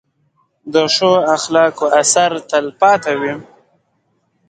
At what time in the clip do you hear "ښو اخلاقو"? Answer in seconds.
0.95-1.85